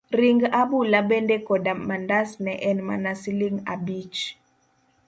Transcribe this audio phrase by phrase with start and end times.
[0.19, 4.19] Ring abula bende koda mandas ne en mana siling' abich.